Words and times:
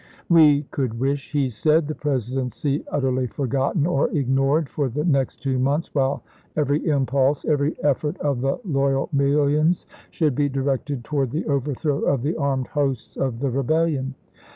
"We 0.29 0.63
could 0.71 0.99
wish," 0.99 1.31
he 1.31 1.47
said, 1.47 1.87
"the 1.87 1.93
Presidency 1.93 2.83
utterly 2.91 3.27
forgotten 3.27 3.85
or 3.85 4.09
ignored 4.09 4.67
for 4.67 4.89
the 4.89 5.03
next 5.05 5.43
two 5.43 5.59
months, 5.59 5.93
while 5.93 6.23
every 6.57 6.83
impulse, 6.87 7.45
every 7.45 7.75
effort 7.83 8.17
of 8.17 8.41
the 8.41 8.59
loyal 8.65 9.09
millions 9.13 9.85
should 10.09 10.33
be 10.33 10.49
directed 10.49 11.03
toward 11.03 11.29
the 11.29 11.45
overthrow 11.45 11.99
of 11.99 12.23
the 12.23 12.35
armed 12.35 12.69
hosts 12.69 13.15
of 13.15 13.41
the 13.41 13.51
Rebellion. 13.51 14.15